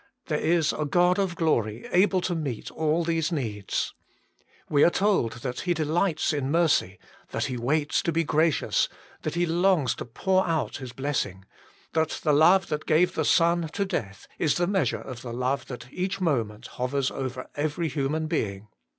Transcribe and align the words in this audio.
There 0.25 0.39
is 0.39 0.73
a 0.73 0.83
God 0.83 1.19
of 1.19 1.35
glory 1.35 1.87
able 1.91 2.21
to 2.21 2.33
meet 2.33 2.71
all 2.71 3.03
these 3.03 3.31
needs. 3.31 3.93
We 4.67 4.83
are 4.83 4.89
told 4.89 5.33
that 5.43 5.59
He 5.59 5.75
delights 5.75 6.33
in 6.33 6.49
mercy, 6.49 6.97
that 7.29 7.43
He 7.45 7.55
waits 7.55 8.01
to 8.01 8.11
be 8.11 8.23
gracious, 8.23 8.89
that 9.21 9.35
He 9.35 9.45
longs 9.45 9.93
to 9.97 10.05
pour 10.05 10.47
out 10.47 10.77
His 10.77 10.91
blessing; 10.91 11.45
that 11.93 12.19
the 12.23 12.33
love 12.33 12.69
that 12.69 12.87
gave 12.87 13.13
the 13.13 13.23
Son 13.23 13.69
to 13.73 13.85
death 13.85 14.27
is 14.39 14.55
the 14.55 14.65
measure 14.65 15.01
of 15.01 15.21
the 15.21 15.33
love 15.33 15.67
that 15.67 15.93
each 15.93 16.19
moment 16.19 16.65
hovers 16.65 17.11
over 17.11 17.47
every 17.53 17.87
human 17.87 18.25
being. 18.25 18.69